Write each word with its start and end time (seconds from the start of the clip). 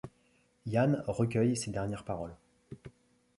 Yann 0.65 1.03
recueille 1.05 1.55
ses 1.55 1.69
dernières 1.69 2.03
paroles. 2.03 2.35